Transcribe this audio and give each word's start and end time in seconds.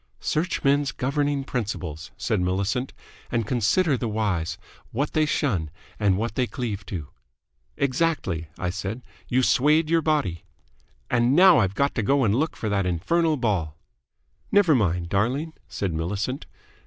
"Search 0.19 0.63
men's 0.63 0.91
governing 0.91 1.43
principles," 1.43 2.09
said 2.17 2.41
Millicent, 2.41 2.91
"and 3.31 3.45
consider 3.45 3.95
the 3.95 4.07
wise, 4.07 4.57
what 4.91 5.13
they 5.13 5.27
shun 5.27 5.69
and 5.99 6.17
what 6.17 6.33
they 6.33 6.47
cleave 6.47 6.83
to." 6.87 7.09
"Exactly," 7.77 8.47
I 8.57 8.71
said. 8.71 9.03
"You 9.27 9.43
swayed 9.43 9.91
your 9.91 10.01
body." 10.01 10.43
"And 11.11 11.35
now 11.35 11.59
I've 11.59 11.75
got 11.75 11.93
to 11.93 12.01
go 12.01 12.23
and 12.23 12.33
look 12.33 12.55
for 12.55 12.67
that 12.67 12.87
infernal 12.87 13.37
ball." 13.37 13.77
"Never 14.51 14.73
mind, 14.73 15.07
darling," 15.09 15.53
said 15.67 15.93
Millicent. 15.93 16.47